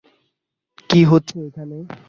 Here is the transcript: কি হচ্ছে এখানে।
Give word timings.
কি 0.89 1.01
হচ্ছে 1.05 1.35
এখানে। 1.47 1.77